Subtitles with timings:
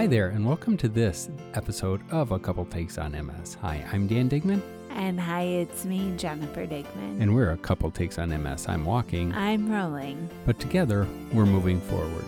[0.00, 3.58] Hi there, and welcome to this episode of A Couple Takes on MS.
[3.60, 7.20] Hi, I'm Dan Digman, And hi, it's me, Jennifer Digman.
[7.20, 8.66] and we're A Couple Takes on MS.
[8.66, 10.30] I'm walking, I'm rolling.
[10.46, 12.24] but together we're moving forward.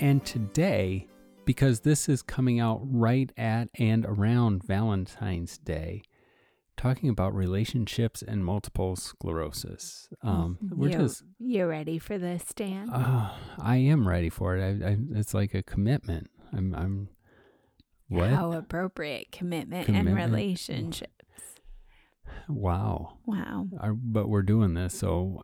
[0.00, 1.08] And today,
[1.44, 6.00] because this is coming out right at and around Valentine's Day,
[6.76, 10.08] talking about relationships and multiple sclerosis.
[10.22, 12.90] Um, we're you, just you ready for this, Dan?
[12.92, 14.82] Oh, I am ready for it.
[14.82, 16.28] I, I, it's like a commitment.
[16.52, 17.08] I'm, I'm,
[18.08, 18.30] what?
[18.30, 20.18] How appropriate commitment, Commitment.
[20.18, 21.10] and relationships.
[22.48, 23.18] Wow.
[23.26, 23.66] Wow.
[23.80, 25.42] Our, but we're doing this, so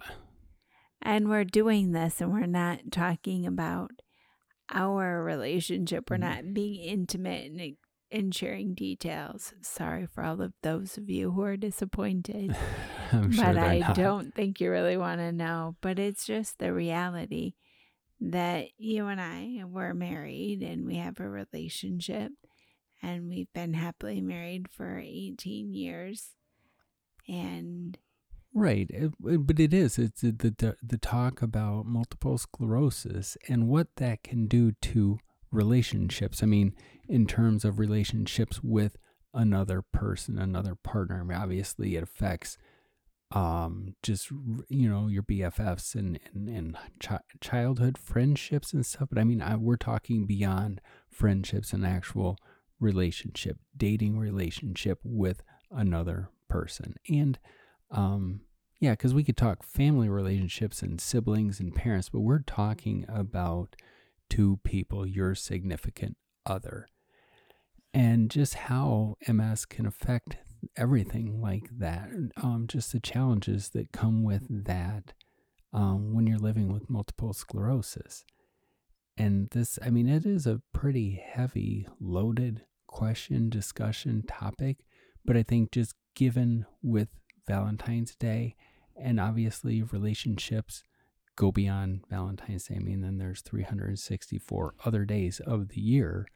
[1.00, 3.90] And we're doing this and we're not talking about
[4.70, 6.08] our relationship.
[6.10, 6.20] We're Mm.
[6.20, 7.76] not being intimate and,
[8.12, 9.54] and sharing details.
[9.62, 12.54] Sorry for all of those of you who are disappointed.
[13.12, 13.96] I'm sure but I not.
[13.96, 15.76] don't think you really want to know.
[15.80, 17.54] But it's just the reality
[18.20, 22.32] that you and I were married and we have a relationship
[23.02, 26.30] and we've been happily married for 18 years.
[27.28, 27.98] And
[28.54, 29.98] Right, but it is.
[29.98, 35.18] It's the, the the talk about multiple sclerosis and what that can do to
[35.50, 36.42] relationships.
[36.42, 36.74] I mean,
[37.08, 38.96] in terms of relationships with
[39.34, 41.20] another person, another partner.
[41.20, 42.58] I mean, obviously, it affects
[43.34, 44.30] um just
[44.68, 49.08] you know your BFFs and and, and chi- childhood friendships and stuff.
[49.10, 52.36] But I mean, I, we're talking beyond friendships and actual
[52.78, 57.38] relationship, dating relationship with another person, and
[57.90, 58.42] um,
[58.80, 63.76] yeah, because we could talk family relationships and siblings and parents, but we're talking about
[64.28, 66.88] two people, your significant other,
[67.94, 70.38] and just how MS can affect
[70.76, 72.08] everything like that.
[72.36, 75.12] Um, just the challenges that come with that
[75.72, 78.24] um, when you're living with multiple sclerosis.
[79.16, 84.78] And this, I mean, it is a pretty heavy, loaded question, discussion, topic.
[85.24, 87.08] But I think just given with
[87.46, 88.56] Valentine's Day
[89.00, 90.82] and obviously relationships
[91.36, 92.76] go beyond Valentine's Day.
[92.76, 96.26] I mean, then there's 364 other days of the year.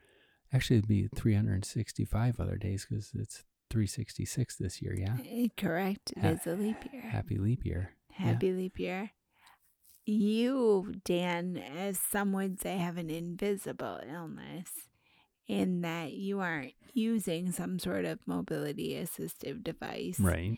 [0.53, 4.95] Actually, it'd be 365 other days because it's 366 this year.
[4.97, 5.17] Yeah.
[5.29, 7.01] eh, correct, it Ha- is a leap year.
[7.01, 7.93] Happy leap year.
[8.11, 9.11] Happy leap year.
[10.05, 14.69] You, Dan, as some would say, have an invisible illness
[15.47, 20.19] in that you aren't using some sort of mobility assistive device.
[20.19, 20.57] Right.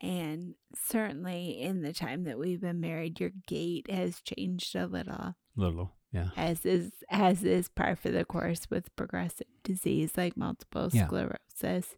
[0.00, 5.34] And certainly in the time that we've been married, your gait has changed a little,
[5.56, 5.92] Little.
[6.12, 6.28] Yeah.
[6.36, 11.06] as is as is par for the course with progressive disease like multiple Yeah.
[11.06, 11.96] sclerosis.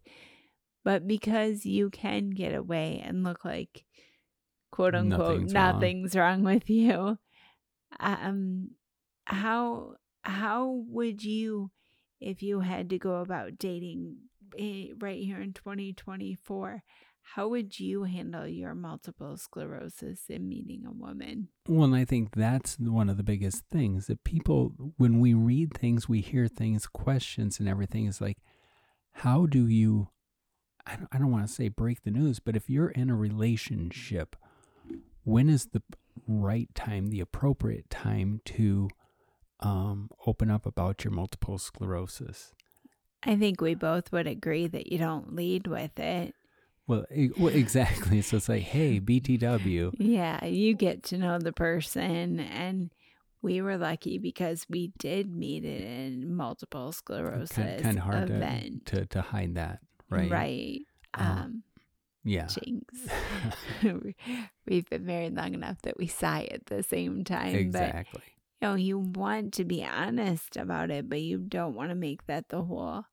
[0.83, 3.85] But because you can get away and look like
[4.71, 5.73] quote unquote Nothing's wrong.
[5.75, 7.19] nothing's wrong with you,
[7.99, 8.71] um
[9.25, 11.69] how how would you
[12.19, 14.17] if you had to go about dating
[14.57, 16.83] eh, right here in 2024
[17.23, 22.35] how would you handle your multiple sclerosis in meeting a woman Well, and I think
[22.35, 26.87] that's one of the biggest things that people, when we read things, we hear things,
[26.87, 28.37] questions, and everything is like,
[29.13, 30.09] how do you,
[30.85, 33.15] I don't, I don't want to say break the news, but if you're in a
[33.15, 34.35] relationship,
[35.23, 35.83] when is the
[36.27, 38.89] right time, the appropriate time to
[39.59, 42.53] um, open up about your multiple sclerosis?
[43.23, 46.33] i think we both would agree that you don't lead with it
[46.91, 47.05] Well,
[47.37, 48.21] well exactly.
[48.21, 49.93] So it's like, hey, BTW.
[49.97, 52.39] Yeah, you get to know the person.
[52.41, 52.91] And
[53.41, 58.35] we were lucky because we did meet at a multiple sclerosis Kind of hard to,
[58.35, 58.85] event.
[58.87, 59.79] to, to hide that,
[60.09, 60.29] right?
[60.29, 60.81] Right.
[61.13, 61.63] Um, Um,
[62.25, 62.47] Yeah.
[62.47, 62.93] jinx.
[64.65, 67.53] We've been married long enough that we sigh at the same time.
[67.53, 68.21] But, exactly.
[68.61, 72.25] you know, you want to be honest about it, but you don't want to make
[72.27, 73.05] that the whole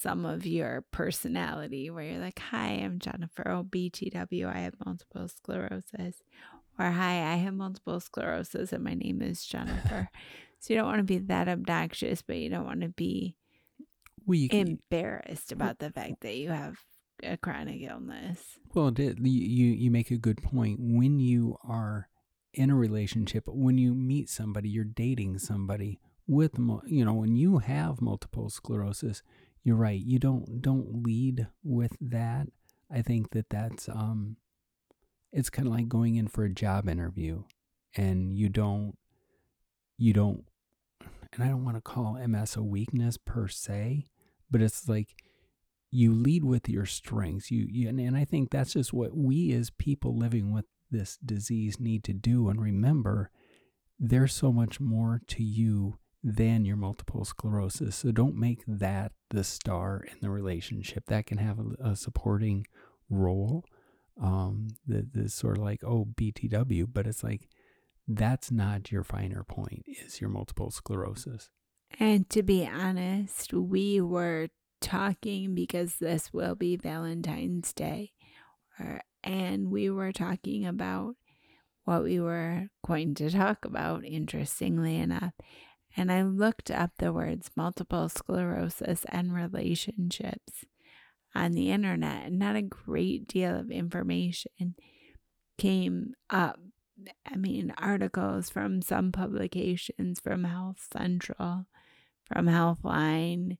[0.00, 3.48] some of your personality where you're like, Hi, I'm Jennifer.
[3.48, 4.46] Oh, BTW.
[4.46, 6.22] I have multiple sclerosis.
[6.78, 10.08] Or hi, I have multiple sclerosis and my name is Jennifer.
[10.60, 13.36] so you don't want to be that obnoxious, but you don't want to be
[14.26, 16.78] embarrassed about the fact that you have
[17.22, 18.58] a chronic illness.
[18.72, 18.94] Well.
[18.96, 20.78] You, you you make a good point.
[20.80, 22.08] When you are
[22.54, 26.52] in a relationship, when you meet somebody, you're dating somebody with,
[26.86, 29.22] you know, when you have multiple sclerosis,
[29.62, 30.00] you're right.
[30.00, 32.48] You don't don't lead with that.
[32.92, 34.36] I think that that's um,
[35.32, 37.44] it's kind of like going in for a job interview,
[37.96, 38.96] and you don't
[39.98, 40.44] you don't,
[41.32, 44.06] and I don't want to call MS a weakness per se,
[44.50, 45.14] but it's like
[45.90, 49.52] you lead with your strengths you, you and, and i think that's just what we
[49.52, 53.30] as people living with this disease need to do and remember
[53.98, 57.96] there's so much more to you than your multiple sclerosis.
[57.96, 61.06] So don't make that the star in the relationship.
[61.06, 62.66] That can have a, a supporting
[63.08, 63.64] role.
[64.20, 67.48] Um, that is sort of like, oh, BTW, but it's like
[68.06, 71.48] that's not your finer point, is your multiple sclerosis.
[71.98, 74.48] And to be honest, we were
[74.80, 78.12] talking because this will be Valentine's Day,
[78.78, 81.16] or, and we were talking about
[81.84, 85.32] what we were going to talk about, interestingly enough.
[85.96, 90.64] And I looked up the words multiple sclerosis and relationships
[91.34, 94.74] on the internet, and not a great deal of information
[95.58, 96.58] came up.
[97.26, 101.66] I mean, articles from some publications from Health Central,
[102.26, 103.58] from Healthline,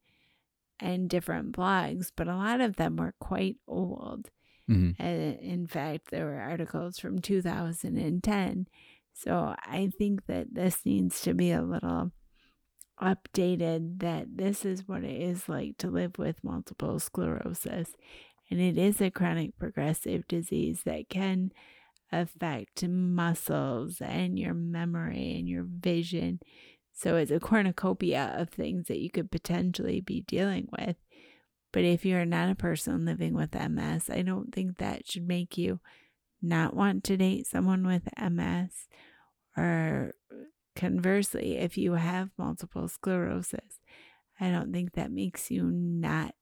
[0.78, 4.30] and different blogs, but a lot of them were quite old.
[4.68, 5.02] Mm-hmm.
[5.02, 8.68] in fact, there were articles from 2010.
[9.12, 12.12] So I think that this needs to be a little
[13.00, 17.94] updated that this is what it is like to live with multiple sclerosis.
[18.50, 21.52] And it is a chronic progressive disease that can
[22.12, 26.41] affect muscles and your memory and your vision.
[26.93, 30.97] So it's a cornucopia of things that you could potentially be dealing with.
[31.73, 35.56] But if you're not a person living with MS, I don't think that should make
[35.56, 35.81] you
[36.43, 38.88] not want to date someone with MS.
[39.56, 40.14] Or
[40.76, 43.81] conversely, if you have multiple sclerosis,
[44.40, 46.34] I don't think that makes you not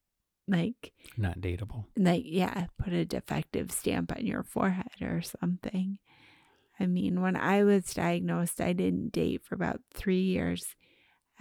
[0.47, 1.85] like not dateable.
[1.97, 5.99] Like, yeah, put a defective stamp on your forehead or something.
[6.81, 10.77] I mean, when I was diagnosed, I didn't date for about three years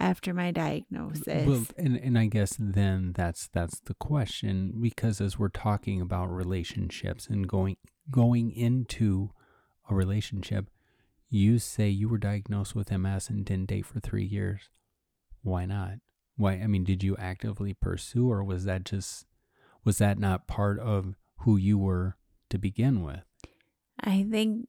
[0.00, 1.46] after my diagnosis.
[1.46, 6.26] Well, and, and I guess then that's that's the question because as we're talking about
[6.26, 7.76] relationships and going
[8.10, 9.30] going into
[9.88, 10.66] a relationship,
[11.30, 14.70] you say you were diagnosed with MS and didn't date for three years.
[15.42, 15.94] Why not?
[16.36, 16.54] Why?
[16.54, 19.26] I mean, did you actively pursue, or was that just
[19.84, 22.16] was that not part of who you were
[22.50, 23.24] to begin with?
[24.00, 24.68] I think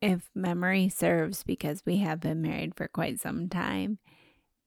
[0.00, 3.98] if memory serves, because we have been married for quite some time,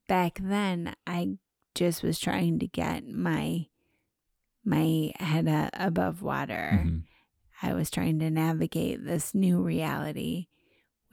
[0.07, 1.37] back then I
[1.73, 3.67] just was trying to get my
[4.63, 6.71] my head above water.
[6.73, 6.97] Mm-hmm.
[7.61, 10.47] I was trying to navigate this new reality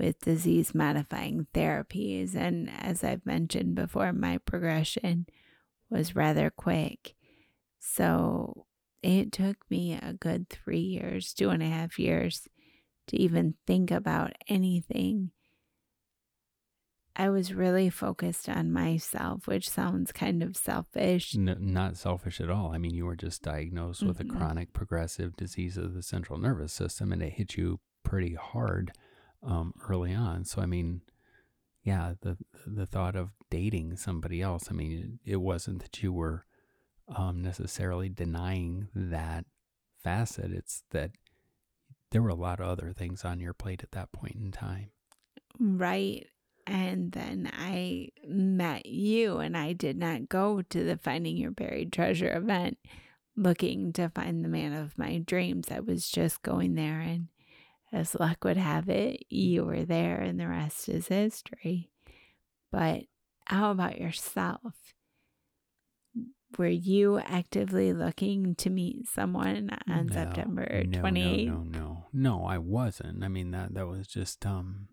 [0.02, 2.34] with disease modifying therapies.
[2.34, 5.26] And as I've mentioned before, my progression
[5.88, 7.14] was rather quick.
[7.78, 8.66] So
[9.02, 12.49] it took me a good three years, two and a half years
[13.06, 15.31] to even think about anything
[17.14, 21.34] I was really focused on myself, which sounds kind of selfish.
[21.37, 22.72] No, not selfish at all.
[22.72, 24.08] I mean, you were just diagnosed mm-hmm.
[24.08, 24.38] with a mm-hmm.
[24.38, 28.93] chronic progressive disease of the central nervous system, and it hit you pretty hard
[29.43, 30.44] um, early on.
[30.44, 31.03] So, I mean,
[31.85, 32.37] yeah, the
[32.67, 34.69] the thought of dating somebody else.
[34.71, 36.47] I mean, it, wasn't that you were
[37.15, 39.44] um, necessarily denying that
[40.03, 40.53] facet.
[40.53, 41.11] It's that
[42.11, 44.91] there were a lot of other things on your plate at that point in time.
[45.59, 46.27] Right.
[46.67, 51.93] And then I met you, and I did not go to the Finding Your Buried
[51.93, 52.79] Treasure event
[53.37, 55.69] looking to find the man of my dreams.
[55.71, 57.27] I was just going there, and
[57.93, 61.90] as luck would have it, you were there, and the rest is history.
[62.71, 63.05] But
[63.47, 64.95] how about yourself?
[66.59, 71.47] Were you actively looking to meet someone on no, September 28th?
[71.47, 73.25] No, no, no, no, I wasn't.
[73.25, 74.88] I mean that that was just um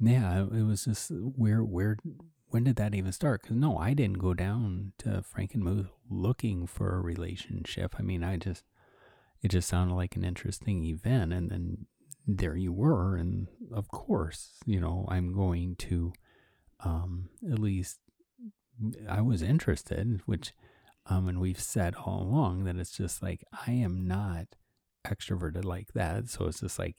[0.00, 1.98] yeah, it was just where where
[2.48, 3.42] when did that even start?
[3.42, 7.96] Because no, I didn't go down to Frankenmuth looking for a relationship.
[7.98, 8.64] I mean, I just
[9.42, 11.86] it just sounded like an interesting event, and then
[12.26, 16.12] there you were, and of course, you know, I'm going to
[16.80, 17.98] um, at least
[19.08, 20.52] I was interested, which
[21.06, 24.46] um, and we've said all along that it's just like I am not
[25.06, 26.96] extroverted like that, so it's just like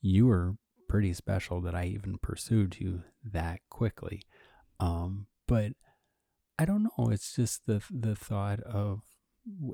[0.00, 0.54] you were
[0.88, 4.22] pretty special that I even pursued you that quickly.
[4.80, 5.72] Um, but
[6.58, 7.10] I don't know.
[7.10, 9.00] It's just the the thought of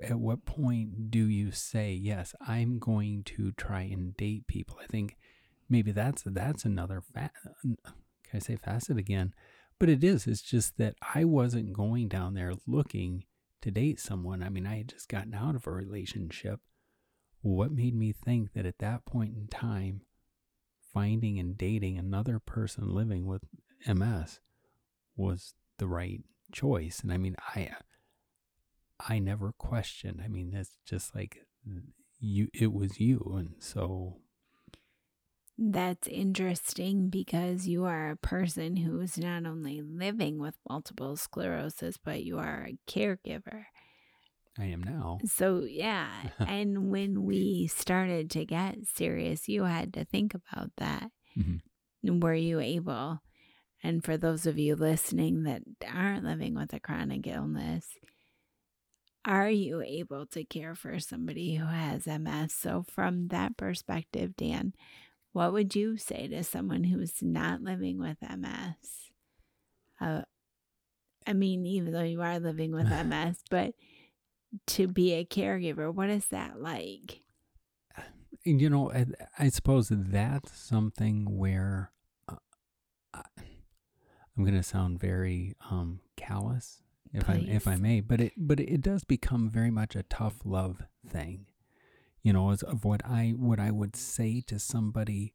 [0.02, 2.34] at what point do you say yes?
[2.46, 4.78] I'm going to try and date people.
[4.82, 5.16] I think
[5.68, 7.76] maybe that's that's another can
[8.32, 9.34] I say facet again?
[9.78, 10.26] But it is.
[10.26, 13.24] It's just that I wasn't going down there looking
[13.62, 14.42] to date someone.
[14.42, 16.60] I mean, I had just gotten out of a relationship.
[17.42, 20.02] What made me think that at that point in time
[20.92, 23.42] finding and dating another person living with
[23.86, 24.40] MS
[25.16, 27.00] was the right choice.
[27.00, 27.70] And I mean, I
[29.00, 30.20] I never questioned.
[30.24, 31.38] I mean, it's just like
[32.20, 34.18] you it was you and so
[35.56, 42.24] That's interesting because you are a person who's not only living with multiple sclerosis, but
[42.24, 43.66] you are a caregiver.
[44.58, 45.18] I am now.
[45.26, 46.10] So, yeah.
[46.38, 51.10] and when we started to get serious, you had to think about that.
[51.36, 52.20] Mm-hmm.
[52.20, 53.20] Were you able?
[53.82, 57.86] And for those of you listening that aren't living with a chronic illness,
[59.24, 62.52] are you able to care for somebody who has MS?
[62.52, 64.74] So, from that perspective, Dan,
[65.32, 69.10] what would you say to someone who's not living with MS?
[70.00, 70.22] Uh,
[71.26, 73.74] I mean, even though you are living with MS, but
[74.68, 77.20] to be a caregiver, what is that like?
[78.44, 79.06] You know, I,
[79.38, 81.90] I suppose that's something where
[82.28, 82.36] uh,
[84.36, 86.82] I'm going to sound very um, callous,
[87.14, 90.40] if I if I may, but it but it does become very much a tough
[90.44, 91.46] love thing
[92.24, 95.34] you know, as of what I what I would say to somebody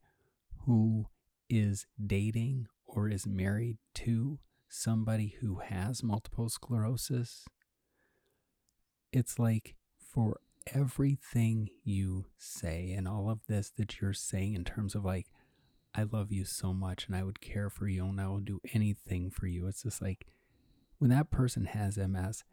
[0.65, 1.05] who
[1.49, 7.45] is dating or is married to somebody who has multiple sclerosis.
[9.13, 10.39] It's like for
[10.73, 15.27] everything you say and all of this that you're saying in terms of like,
[15.93, 18.61] I love you so much and I would care for you and I will do
[18.73, 19.67] anything for you.
[19.67, 20.25] It's just like
[20.99, 22.43] when that person has MS,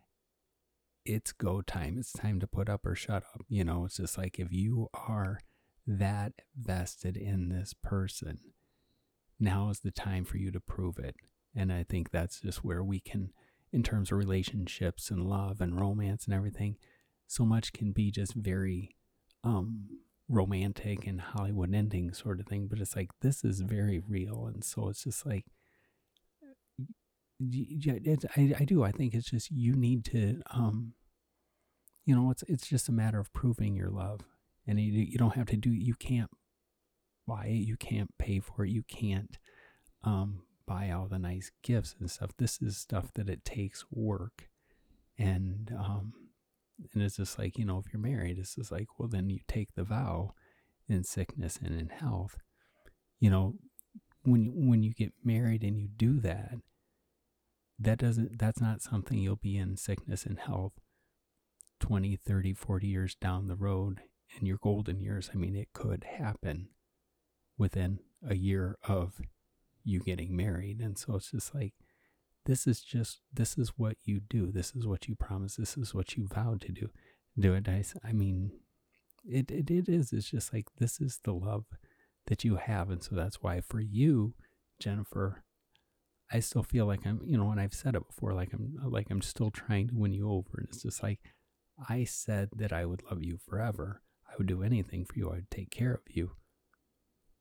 [1.05, 1.97] it's go time.
[1.99, 3.43] It's time to put up or shut up.
[3.49, 5.41] You know, it's just like if you are
[5.87, 8.39] that vested in this person,
[9.39, 11.17] now is the time for you to prove it.
[11.55, 13.31] And I think that's just where we can,
[13.73, 16.77] in terms of relationships and love and romance and everything,
[17.27, 18.97] so much can be just very
[19.43, 19.87] um,
[20.29, 22.69] romantic and Hollywood ending sort of thing.
[22.69, 24.51] But it's like, this is very real.
[24.53, 25.47] And so it's just like,
[27.39, 28.83] yeah, I, I do.
[28.83, 30.95] I think it's just you need to, um,
[32.05, 34.21] you know, it's it's just a matter of proving your love,
[34.67, 35.71] and you you don't have to do.
[35.71, 36.31] You can't
[37.27, 37.67] buy it.
[37.67, 38.71] You can't pay for it.
[38.71, 39.39] You can't
[40.05, 42.31] um, buy all the nice gifts and stuff.
[42.39, 44.49] This is stuff that it takes work,
[45.19, 46.13] and um,
[46.95, 49.41] and it's just like you know, if you're married, it's just like well, then you
[49.47, 50.33] take the vow
[50.89, 52.39] in sickness and in health.
[53.21, 53.55] You know,
[54.23, 56.55] when when you get married and you do that
[57.79, 60.73] that doesn't that's not something you'll be in sickness and health
[61.81, 64.01] 20 30 40 years down the road
[64.39, 65.31] in your golden years.
[65.33, 66.69] I mean it could happen
[67.59, 69.21] within a year of
[69.85, 70.81] you getting married.
[70.81, 71.75] And so it's just like
[72.45, 74.51] this is just this is what you do.
[74.51, 75.57] This is what you promise.
[75.57, 76.91] This is what you vowed to do
[77.39, 78.53] do it I, I mean
[79.25, 80.13] it, it it is.
[80.13, 81.67] It's just like this is the love
[82.27, 82.91] that you have.
[82.91, 84.35] And so that's why for you
[84.79, 85.43] jennifer
[86.33, 88.89] I still feel like I'm, you know, and I've said it before, like I'm, uh,
[88.89, 90.59] like I'm still trying to win you over.
[90.59, 91.21] And it's just like,
[91.89, 94.03] I said that I would love you forever.
[94.29, 95.31] I would do anything for you.
[95.31, 96.33] I would take care of you.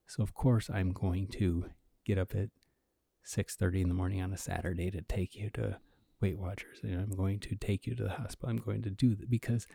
[0.08, 1.66] So of course I'm going to
[2.06, 2.50] get up at
[3.26, 5.80] 6:30 in the morning on a Saturday to take you to
[6.22, 8.50] Weight Watchers, and I'm going to take you to the hospital.
[8.50, 9.68] I'm going to do that because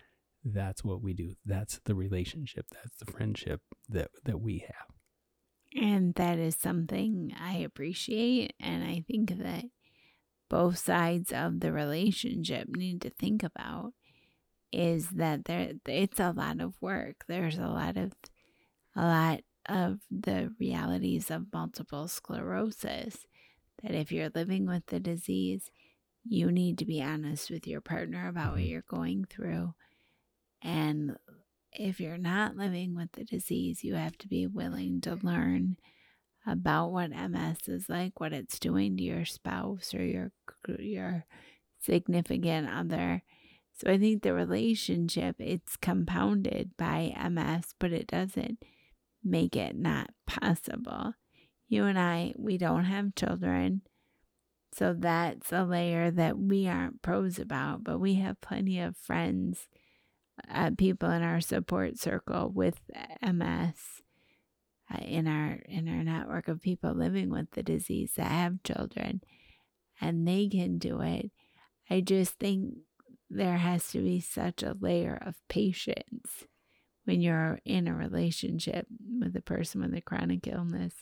[0.45, 1.35] that's what we do.
[1.45, 2.67] That's the relationship.
[2.73, 5.00] That's the friendship that that we have.
[5.75, 8.55] And that is something I appreciate.
[8.59, 9.65] And I think that
[10.49, 13.93] both sides of the relationship need to think about
[14.73, 17.25] is that there it's a lot of work.
[17.29, 18.12] There's a lot of
[18.97, 23.27] a lot of the realities of multiple sclerosis
[23.83, 25.71] that if you're living with the disease,
[26.25, 28.71] you need to be honest with your partner about what mm-hmm.
[28.71, 29.75] you're going through
[30.62, 31.17] and
[31.73, 35.77] if you're not living with the disease, you have to be willing to learn
[36.47, 40.33] about what MS is like, what it's doing to your spouse or your
[40.79, 41.25] your
[41.81, 43.23] significant other.
[43.73, 48.59] So I think the relationship it's compounded by MS, but it doesn't
[49.25, 51.15] make it not possible.
[51.69, 53.83] You and I, we don't have children.
[54.73, 59.69] So that's a layer that we aren't pros about, but we have plenty of friends
[60.49, 62.80] uh, people in our support circle with
[63.23, 64.02] MS
[64.92, 69.20] uh, in our in our network of people living with the disease that have children
[70.00, 71.30] and they can do it.
[71.88, 72.75] I just think
[73.28, 76.44] there has to be such a layer of patience
[77.04, 78.87] when you're in a relationship
[79.20, 80.94] with a person with a chronic illness,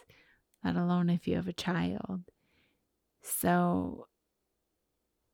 [0.64, 2.22] let alone if you have a child.
[3.22, 4.06] So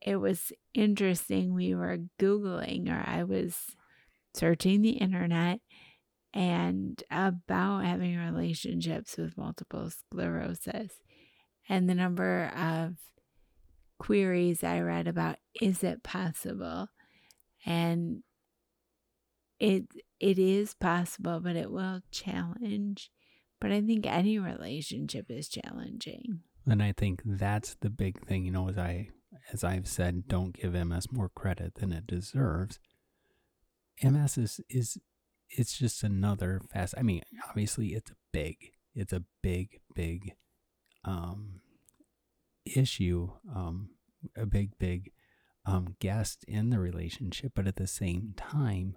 [0.00, 1.54] it was interesting.
[1.54, 3.76] We were Googling, or I was
[4.34, 5.60] searching the internet
[6.32, 10.92] and about having relationships with multiple sclerosis.
[11.68, 12.96] And the number of
[13.98, 16.88] queries I read about is it possible?
[17.64, 18.22] And
[19.60, 19.84] it
[20.20, 23.10] it is possible, but it will challenge
[23.60, 26.40] But I think any relationship is challenging.
[26.66, 29.08] And I think that's the big thing, you know, as I
[29.52, 32.78] as I've said, don't give MS more credit than it deserves.
[34.02, 34.98] MS is is
[35.50, 38.56] it's just another fast I mean, obviously it's a big.
[38.94, 40.34] It's a big, big
[41.04, 41.60] um
[42.64, 43.90] issue, um
[44.36, 45.12] a big, big
[45.66, 48.96] um guest in the relationship, but at the same time,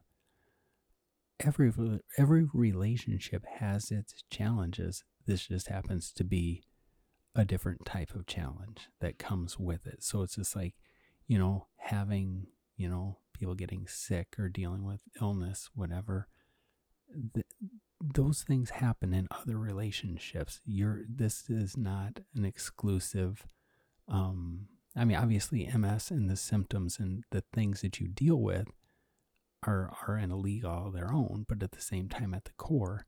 [1.40, 1.72] every
[2.18, 5.04] every relationship has its challenges.
[5.26, 6.64] This just happens to be
[7.36, 10.04] a different type of challenge that comes with it.
[10.04, 10.74] So it's just like,
[11.28, 16.28] you know, having, you know, people getting sick or dealing with illness, whatever.
[17.34, 17.46] Th-
[18.02, 20.62] those things happen in other relationships.
[20.66, 23.48] You're this is not an exclusive
[24.08, 28.68] um I mean obviously MS and the symptoms and the things that you deal with
[29.66, 32.52] are are in a league all their own, but at the same time at the
[32.58, 33.08] core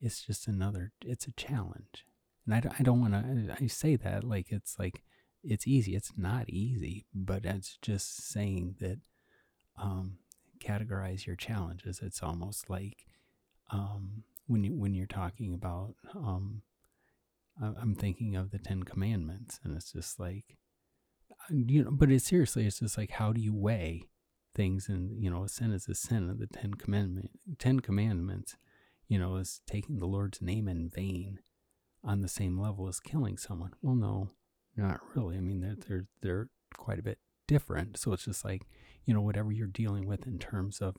[0.00, 2.04] it's just another it's a challenge
[2.46, 5.02] and I don't, I don't want to I say that like it's like
[5.42, 8.98] it's easy it's not easy but it's just saying that
[9.80, 10.18] um,
[10.60, 13.06] categorize your challenges it's almost like
[13.70, 16.62] um, when you when you're talking about um,
[17.60, 20.56] I'm thinking of the Ten Commandments and it's just like
[21.30, 24.04] uh, you know but it's seriously it's just like how do you weigh
[24.54, 28.56] things and you know a sin is a sin of the Ten Commandment Ten Commandments
[29.06, 31.40] you know is taking the Lord's name in vain
[32.04, 33.72] on the same level as killing someone.
[33.82, 34.30] Well, no,
[34.76, 35.36] not really.
[35.36, 37.98] I mean, they're they're they're quite a bit different.
[37.98, 38.62] So it's just like
[39.04, 40.96] you know whatever you're dealing with in terms of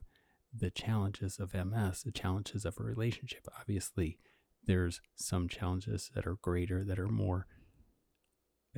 [0.55, 3.47] the challenges of MS, the challenges of a relationship.
[3.59, 4.17] Obviously,
[4.65, 7.45] there's some challenges that are greater, that are more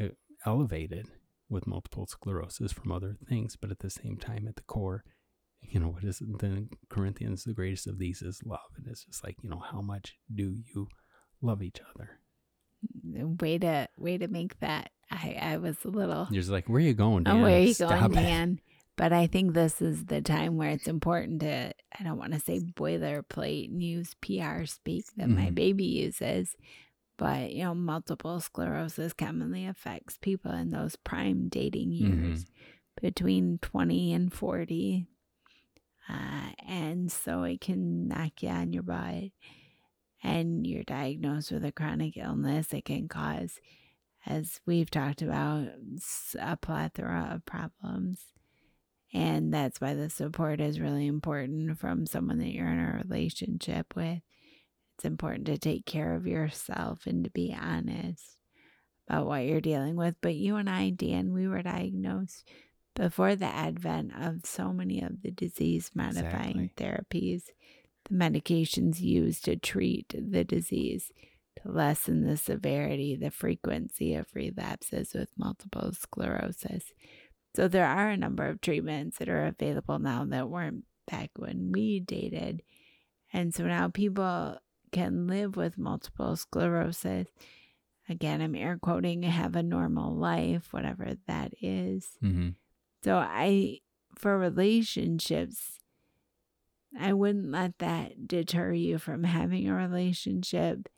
[0.01, 0.08] uh,
[0.46, 1.08] elevated
[1.50, 5.04] with multiple sclerosis from other things, but at the same time, at the core,
[5.62, 7.44] you know, what is the Corinthians?
[7.44, 10.56] The greatest of these is love, and it's just like you know, how much do
[10.74, 10.88] you
[11.42, 12.20] love each other.
[13.04, 14.90] Way to way to make that.
[15.12, 16.27] I I was a little.
[16.31, 17.38] You're just like, where are you going, Dan?
[17.38, 18.60] Oh, where are you Stop going, Dan?
[18.98, 21.74] But I think this is the time where it's important to.
[22.00, 25.44] I don't want to say boilerplate news PR speak that mm-hmm.
[25.44, 26.56] my baby uses,
[27.18, 33.06] but you know, multiple sclerosis commonly affects people in those prime dating years mm-hmm.
[33.06, 35.08] between twenty and forty,
[36.10, 39.32] uh, and so it can knock you on your butt
[40.24, 43.60] and you're diagnosed with a chronic illness, it can cause,
[44.25, 45.68] as we've talked about,
[46.40, 48.20] a plethora of problems.
[49.14, 53.94] And that's why the support is really important from someone that you're in a relationship
[53.96, 54.20] with.
[54.98, 58.38] It's important to take care of yourself and to be honest
[59.10, 60.16] about what you're dealing with.
[60.22, 62.50] But you and I, Dan, we were diagnosed
[62.96, 66.72] before the advent of so many of the disease modifying exactly.
[66.78, 67.44] therapies
[68.10, 71.12] the medications used to treat the disease
[71.62, 76.94] to lessen the severity, the frequency of relapses with multiple sclerosis.
[77.55, 81.72] So there are a number of treatments that are available now that weren't back when
[81.72, 82.64] we dated.
[83.33, 84.57] And so now people
[84.92, 87.27] can live with multiple sclerosis.
[88.09, 92.18] Again, I'm air quoting, have a normal life, whatever that is.
[92.24, 92.50] Mm-hmm.
[93.03, 93.79] So I,
[94.18, 95.79] for relationships,
[97.00, 100.90] I wouldn't let that deter you from having a relationship,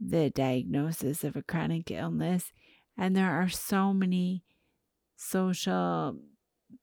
[0.00, 2.52] the diagnosis of a chronic illness.
[2.96, 4.44] And there are so many
[5.16, 6.16] social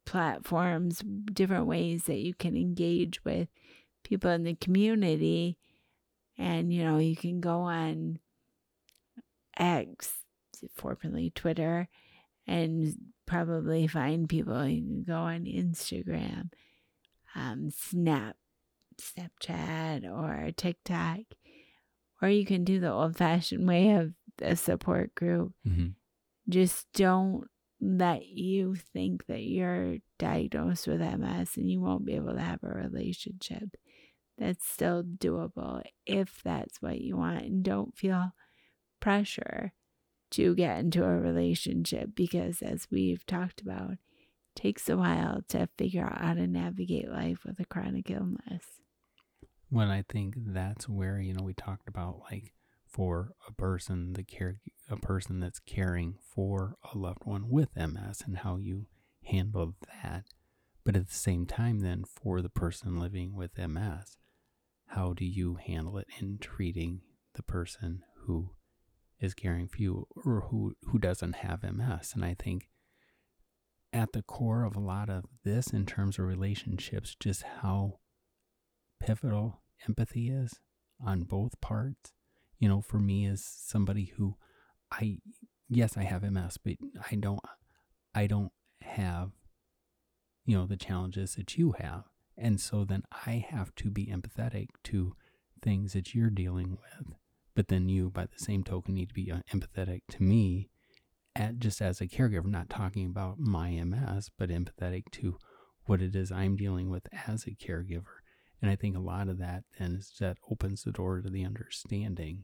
[0.06, 3.48] platforms, different ways that you can engage with
[4.04, 5.58] people in the community.
[6.38, 8.20] And, you know, you can go on
[9.58, 10.14] X,
[10.76, 11.88] formerly Twitter,
[12.48, 14.66] and probably find people.
[14.66, 16.52] You can go on Instagram,
[17.36, 18.38] um, Snap,
[19.00, 21.20] Snapchat or TikTok,
[22.22, 25.54] or you can do the old fashioned way of a support group.
[25.68, 25.90] Mm-hmm.
[26.50, 27.48] Just don't
[27.82, 32.64] let you think that you're diagnosed with MS and you won't be able to have
[32.64, 33.76] a relationship.
[34.38, 37.44] That's still doable if that's what you want.
[37.44, 38.32] And don't feel
[39.00, 39.74] pressure
[40.32, 43.98] to get into a relationship because, as we've talked about,
[44.56, 48.64] takes a while to figure out how to navigate life with a chronic illness.
[49.70, 52.54] When I think that's where, you know, we talked about like
[52.92, 54.58] for a person, the care,
[54.90, 58.88] a person that's caring for a loved one with MS and how you
[59.24, 60.26] handle that.
[60.84, 64.18] But at the same time, then for the person living with MS,
[64.88, 67.02] how do you handle it in treating
[67.36, 68.52] the person who
[69.20, 72.12] is caring for you or who, who doesn't have MS?
[72.16, 72.68] And I think
[73.94, 78.00] at the core of a lot of this in terms of relationships, just how
[79.00, 80.60] pivotal empathy is
[81.06, 82.14] on both parts.
[82.62, 84.36] You know, for me as somebody who
[84.92, 85.18] I
[85.68, 86.76] yes, I have MS, but
[87.12, 87.42] I don't
[88.14, 89.32] I don't have
[90.46, 92.04] you know the challenges that you have.
[92.38, 95.16] And so then I have to be empathetic to
[95.62, 97.16] things that you're dealing with.
[97.56, 100.70] But then you, by the same token, need to be uh, empathetic to me
[101.36, 105.38] at, just as a caregiver, not talking about my MS, but empathetic to
[105.86, 108.21] what it is I'm dealing with as a caregiver.
[108.62, 111.44] And I think a lot of that then is that opens the door to the
[111.44, 112.44] understanding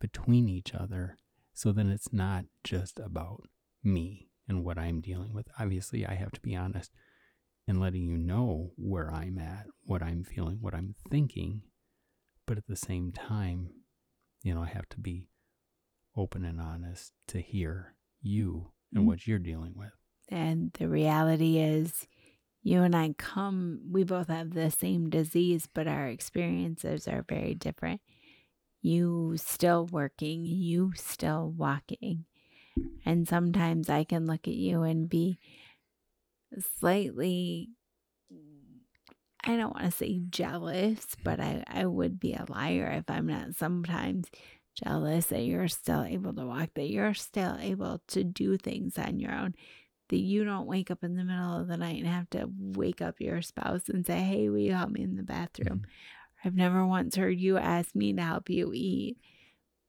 [0.00, 1.16] between each other.
[1.54, 3.44] So then it's not just about
[3.82, 5.48] me and what I'm dealing with.
[5.58, 6.92] Obviously, I have to be honest
[7.66, 11.62] in letting you know where I'm at, what I'm feeling, what I'm thinking.
[12.46, 13.70] But at the same time,
[14.42, 15.28] you know, I have to be
[16.16, 19.08] open and honest to hear you and mm-hmm.
[19.08, 19.90] what you're dealing with.
[20.28, 22.06] And the reality is,
[22.66, 27.54] you and I come, we both have the same disease, but our experiences are very
[27.54, 28.00] different.
[28.82, 32.24] You still working, you still walking.
[33.04, 35.38] And sometimes I can look at you and be
[36.80, 37.68] slightly,
[39.44, 43.28] I don't want to say jealous, but I, I would be a liar if I'm
[43.28, 44.26] not sometimes
[44.74, 49.20] jealous that you're still able to walk, that you're still able to do things on
[49.20, 49.54] your own,
[50.08, 53.02] that you don't wake up in the middle of the night and have to wake
[53.02, 55.78] up your spouse and say, Hey, will you help me in the bathroom?
[55.78, 56.48] Mm-hmm.
[56.48, 59.16] I've never once heard you ask me to help you eat.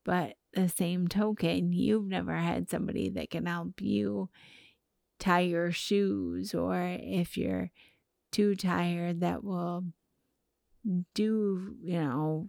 [0.03, 4.29] But the same token, you've never had somebody that can help you
[5.19, 7.71] tie your shoes, or if you're
[8.31, 9.83] too tired, that will
[11.13, 12.47] do, you know,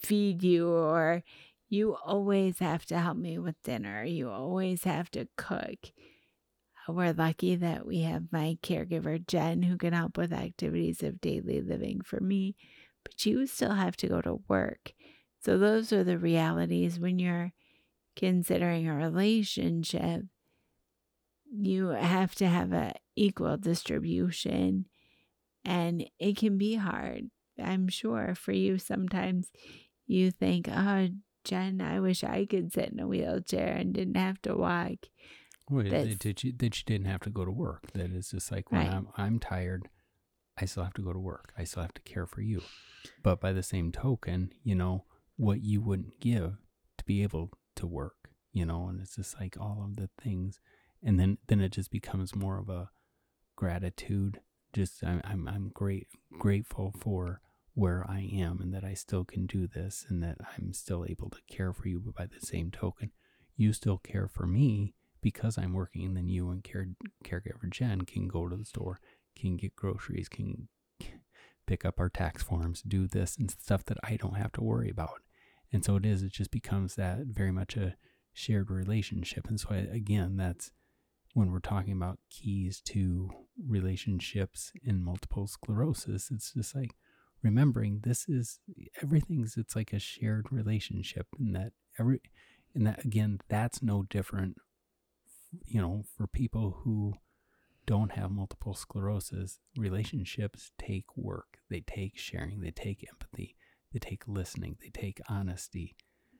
[0.00, 1.22] feed you, or
[1.68, 4.04] you always have to help me with dinner.
[4.04, 5.92] You always have to cook.
[6.88, 11.60] We're lucky that we have my caregiver, Jen, who can help with activities of daily
[11.60, 12.54] living for me,
[13.02, 14.92] but you still have to go to work.
[15.40, 17.52] So, those are the realities when you're
[18.16, 20.24] considering a relationship
[21.50, 24.86] you have to have a equal distribution
[25.64, 27.30] and it can be hard
[27.62, 29.50] i'm sure for you sometimes
[30.06, 31.08] you think oh
[31.46, 35.08] jen i wish i could sit in a wheelchair and didn't have to walk.
[35.70, 36.06] Wait, that
[36.44, 37.90] you that you didn't have to go to work.
[37.92, 38.94] That is just like when right.
[38.94, 39.88] i'm i'm tired
[40.60, 41.52] i still have to go to work.
[41.56, 42.62] I still have to care for you.
[43.22, 45.04] But by the same token you know
[45.36, 46.56] what you wouldn't give
[46.98, 50.60] to be able to work you know and it's just like all of the things.
[51.02, 52.90] And then then it just becomes more of a
[53.54, 54.40] gratitude.
[54.72, 57.40] Just i'm i'm, I'm great grateful for
[57.76, 61.30] where i am and that i still can do this and that i'm still able
[61.30, 63.10] to care for you but by the same token
[63.56, 66.88] you still care for me because i'm working and then you and care,
[67.24, 68.98] caregiver jen can go to the store
[69.38, 70.68] can get groceries can
[71.66, 74.90] pick up our tax forms do this and stuff that i don't have to worry
[74.90, 75.20] about.
[75.72, 77.96] And so it is it just becomes that very much a
[78.32, 79.48] shared relationship.
[79.48, 80.70] And so I, again that's
[81.34, 83.30] when we're talking about keys to
[83.68, 86.92] relationships in multiple sclerosis, it's just like
[87.42, 88.58] remembering this is
[89.02, 92.20] everything's it's like a shared relationship and that every
[92.74, 94.56] and that again that's no different
[95.66, 97.14] you know for people who
[97.86, 99.60] don't have multiple sclerosis.
[99.76, 101.58] Relationships take work.
[101.70, 102.60] They take sharing.
[102.60, 103.54] They take empathy.
[103.92, 104.76] They take listening.
[104.82, 105.96] They take honesty.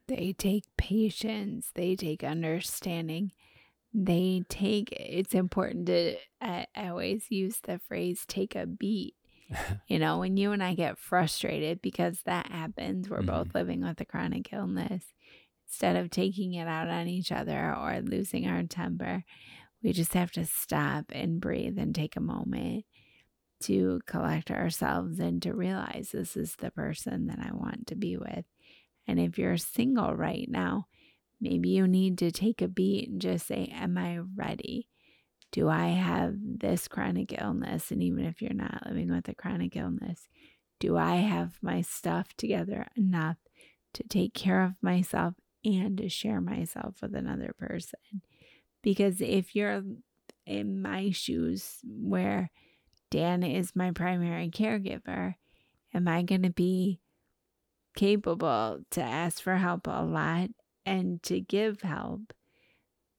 [0.09, 1.71] They take patience.
[1.75, 3.31] They take understanding.
[3.95, 9.15] They take it's important to I, I always use the phrase take a beat
[9.89, 13.27] you know when you and i get frustrated because that happens we're mm-hmm.
[13.27, 15.05] both living with a chronic illness
[15.69, 19.25] instead of taking it out on each other or losing our temper
[19.83, 22.85] we just have to stop and breathe and take a moment
[23.61, 28.17] to collect ourselves and to realize this is the person that i want to be
[28.17, 28.45] with
[29.07, 30.87] and if you're single right now
[31.41, 34.89] Maybe you need to take a beat and just say, Am I ready?
[35.53, 37.91] Do I have this chronic illness?
[37.91, 40.29] And even if you're not living with a chronic illness,
[40.81, 43.37] do I have my stuff together enough
[43.95, 48.23] to take care of myself and to share myself with another person?
[48.83, 49.83] Because if you're
[50.45, 52.51] in my shoes where
[53.11, 55.35] Dan is my primary caregiver,
[55.95, 57.01] am I going to be
[57.97, 60.51] capable to ask for help a lot
[60.85, 62.33] and to give help,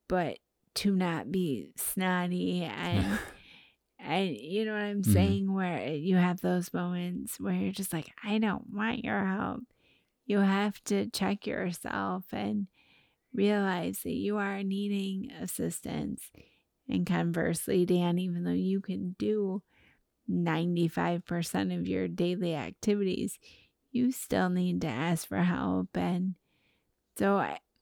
[0.07, 0.37] but
[0.77, 3.19] to not be snotty and
[3.99, 5.11] and you know what I'm mm-hmm.
[5.11, 9.61] saying where you have those moments where you're just like I don't want your help.
[10.25, 12.67] You have to check yourself and
[13.33, 16.29] realize that you are needing assistance.
[16.89, 19.63] And conversely, Dan, even though you can do
[20.29, 23.39] 95% of your daily activities,
[23.91, 25.95] you still need to ask for help.
[25.95, 26.35] And
[27.17, 27.35] so,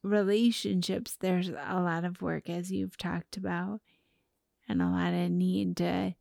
[0.06, 3.80] relationships, there's a lot of work, as you've talked about,
[4.68, 6.14] and a lot of need to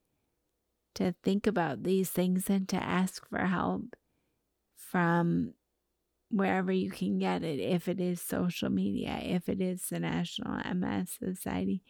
[0.95, 3.95] to think about these things and to ask for help
[4.76, 5.54] from
[6.32, 7.60] wherever you can get it.
[7.60, 11.84] If it is social media, if it is the National MS Society,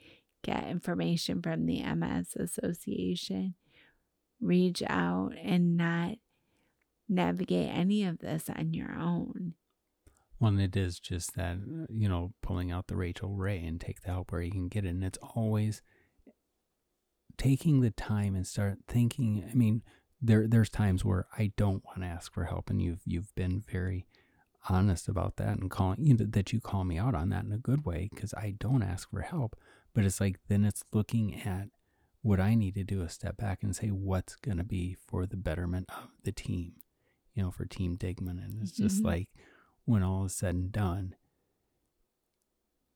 [0.44, 3.56] get information from the MS Association.
[4.42, 6.16] Reach out and not
[7.08, 9.54] navigate any of this on your own.
[10.40, 11.58] Well, it is just that,
[11.90, 14.86] you know, pulling out the Rachael Ray and take the help where you can get
[14.86, 14.90] it.
[14.90, 15.82] And it's always
[17.38, 19.48] taking the time and start thinking.
[19.50, 19.82] I mean,
[20.22, 23.62] there there's times where I don't want to ask for help, and you've you've been
[23.62, 24.08] very
[24.68, 27.52] honest about that and calling you know, that you call me out on that in
[27.52, 29.56] a good way because I don't ask for help.
[29.94, 31.70] But it's like then it's looking at
[32.22, 35.26] what I need to do a step back and say what's going to be for
[35.26, 36.74] the betterment of the team,
[37.36, 38.44] you know, for Team Digman.
[38.44, 39.08] And it's just mm-hmm.
[39.08, 39.30] like
[39.86, 41.16] when all is said and done,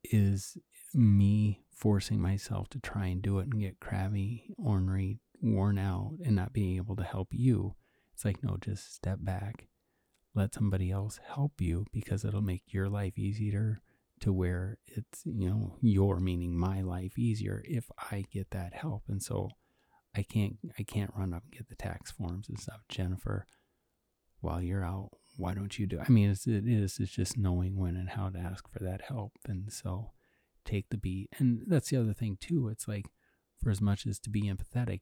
[0.03, 0.57] is
[0.93, 6.35] me forcing myself to try and do it and get crabby, ornery, worn out, and
[6.35, 7.75] not being able to help you.
[8.13, 9.67] It's like, no, just step back.
[10.35, 13.81] Let somebody else help you because it'll make your life easier
[14.19, 19.03] to where it's, you know, your meaning my life easier if I get that help.
[19.07, 19.51] And so
[20.15, 22.81] I can't I can't run up and get the tax forms and stuff.
[22.89, 23.45] Jennifer,
[24.41, 26.05] while you're out, why don't you do it?
[26.07, 29.01] I mean it's it is it's just knowing when and how to ask for that
[29.01, 29.33] help.
[29.47, 30.11] And so
[30.65, 31.29] take the beat.
[31.37, 32.67] And that's the other thing too.
[32.67, 33.05] It's like
[33.61, 35.01] for as much as to be empathetic,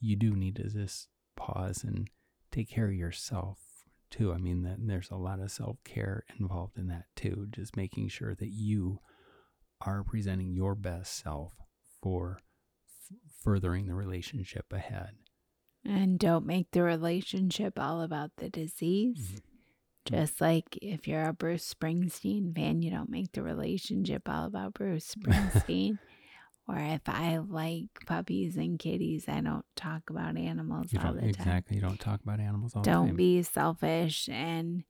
[0.00, 2.08] you do need to just pause and
[2.50, 3.58] take care of yourself
[4.10, 4.32] too.
[4.32, 7.46] I mean, that there's a lot of self care involved in that too.
[7.50, 9.00] Just making sure that you
[9.80, 11.52] are presenting your best self
[12.02, 15.10] for f- furthering the relationship ahead.
[15.84, 19.32] And don't make the relationship all about the disease.
[19.32, 19.57] Mm-hmm.
[20.10, 24.74] Just like if you're a Bruce Springsteen fan, you don't make the relationship all about
[24.74, 25.98] Bruce Springsteen.
[26.66, 31.28] or if I like puppies and kitties, I don't talk about animals all the time.
[31.28, 31.76] Exactly.
[31.76, 33.06] You don't talk about animals all don't the time.
[33.08, 34.84] Don't be selfish and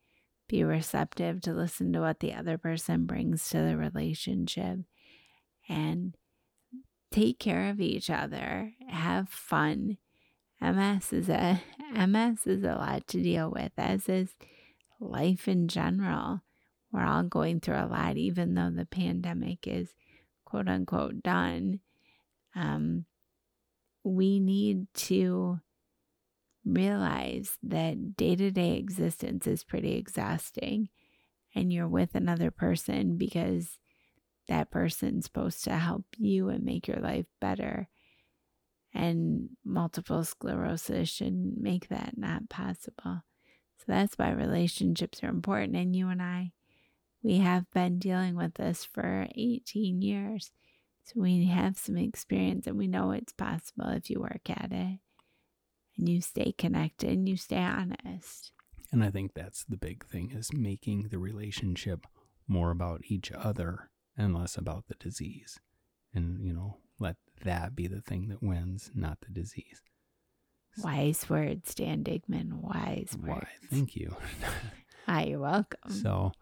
[0.48, 4.78] be receptive to listen to what the other person brings to the relationship
[5.68, 6.14] and
[7.10, 8.72] take care of each other.
[8.88, 9.98] Have fun.
[10.60, 11.60] MS is a
[11.94, 14.34] MS is a lot to deal with, as is
[15.00, 16.40] life in general.
[16.92, 19.94] We're all going through a lot, even though the pandemic is
[20.44, 21.80] quote unquote done.
[22.54, 23.04] Um,
[24.04, 25.60] we need to
[26.64, 30.88] realize that day to day existence is pretty exhausting,
[31.54, 33.78] and you're with another person because
[34.48, 37.88] that person's supposed to help you and make your life better.
[38.94, 43.22] And multiple sclerosis should make that not possible.
[43.88, 45.76] That's why relationships are important.
[45.76, 46.52] And you and I,
[47.22, 50.52] we have been dealing with this for 18 years.
[51.04, 54.98] So we have some experience and we know it's possible if you work at it
[55.96, 58.52] and you stay connected and you stay honest.
[58.92, 62.06] And I think that's the big thing is making the relationship
[62.46, 65.58] more about each other and less about the disease.
[66.14, 69.82] And, you know, let that be the thing that wins, not the disease.
[70.78, 72.60] Wise words, Dan Digman.
[72.60, 73.28] Wise words.
[73.28, 74.14] Why, thank you.
[75.06, 75.90] Hi, you're welcome.
[75.90, 76.32] So,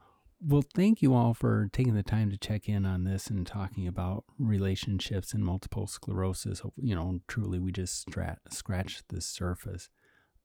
[0.40, 3.86] well, thank you all for taking the time to check in on this and talking
[3.86, 6.60] about relationships and multiple sclerosis.
[6.76, 9.88] You know, truly, we just strat- scratched the surface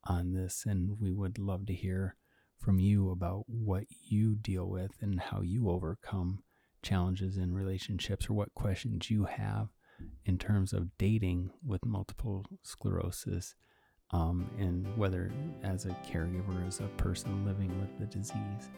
[0.06, 2.16] on this, and we would love to hear
[2.58, 6.44] from you about what you deal with and how you overcome
[6.82, 9.70] challenges in relationships or what questions you have
[10.26, 13.56] in terms of dating with multiple sclerosis
[14.14, 15.32] um, and whether
[15.64, 18.70] as a caregiver, as a person living with the disease.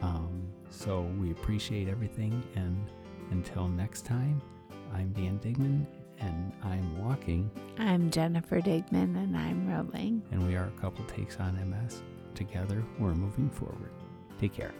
[0.00, 2.42] Um, so we appreciate everything.
[2.56, 2.90] And
[3.30, 4.42] until next time,
[4.92, 5.86] I'm Dan Digman
[6.18, 7.50] and I'm walking.
[7.78, 10.22] I'm Jennifer Digman and I'm rolling.
[10.30, 12.02] And we are a couple takes on MS.
[12.34, 13.92] Together, we're moving forward.
[14.40, 14.72] Take care.